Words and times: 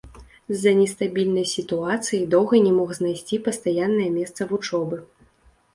З-за 0.53 0.71
нестабільнай 0.79 1.45
сітуацыі 1.51 2.23
доўга 2.33 2.63
не 2.69 2.73
мог 2.79 2.89
знайсці 3.01 3.41
пастаяннае 3.51 4.11
месца 4.19 4.41
вучобы. 4.53 4.97